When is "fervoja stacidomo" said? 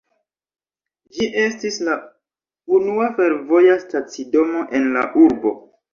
3.19-4.65